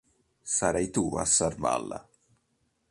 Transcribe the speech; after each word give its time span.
Sarai 0.53 0.87
tu 0.95 1.03
a 1.23 1.25
salvarla. 1.33 1.99